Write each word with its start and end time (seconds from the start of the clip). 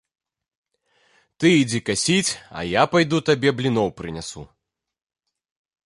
Ты 1.43 1.51
ідзі 1.61 1.79
касіць, 1.91 2.31
а 2.61 2.65
я 2.71 2.83
пайду 2.95 3.17
табе 3.31 3.49
бліноў 3.61 3.87
прынясу. 4.03 4.41